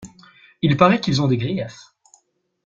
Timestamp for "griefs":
1.37-1.93